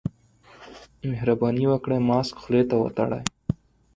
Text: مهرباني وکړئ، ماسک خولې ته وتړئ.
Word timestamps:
مهرباني 1.09 1.65
وکړئ، 1.69 1.99
ماسک 2.09 2.35
خولې 2.41 2.63
ته 2.69 2.75
وتړئ. 2.81 3.23